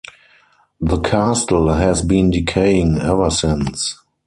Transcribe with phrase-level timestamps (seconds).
[0.79, 3.99] The Castle has been decaying ever since.